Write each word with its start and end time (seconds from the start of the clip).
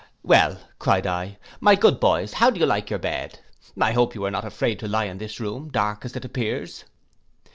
'Well,' 0.23 0.57
cried 0.79 1.05
I, 1.05 1.37
'my 1.59 1.75
good 1.75 1.99
boys, 1.99 2.33
how 2.33 2.49
do 2.49 2.59
you 2.59 2.65
like 2.65 2.89
your 2.89 2.97
bed? 2.97 3.37
I 3.79 3.91
hope 3.91 4.15
you 4.15 4.25
are 4.25 4.31
not 4.31 4.43
afraid 4.45 4.79
to 4.79 4.87
lie 4.87 5.05
in 5.05 5.19
this 5.19 5.39
room, 5.39 5.69
dark 5.69 6.03
as 6.05 6.15
it 6.15 6.25
appears. 6.25 6.85